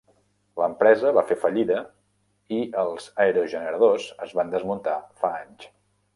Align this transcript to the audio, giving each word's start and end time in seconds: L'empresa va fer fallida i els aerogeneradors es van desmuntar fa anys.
L'empresa 0.59 1.11
va 1.17 1.23
fer 1.31 1.37
fallida 1.43 1.77
i 2.57 2.63
els 2.85 3.07
aerogeneradors 3.27 4.09
es 4.29 4.35
van 4.41 4.53
desmuntar 4.57 4.99
fa 5.23 5.35
anys. 5.45 5.71